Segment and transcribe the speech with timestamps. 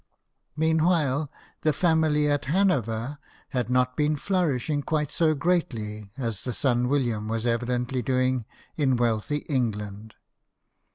[0.55, 1.29] Meanwhile,
[1.61, 3.19] the family at Hanover
[3.49, 8.45] had not been flourishing quite so greatly as the son William was evidently doing
[8.75, 10.15] in wealthy England.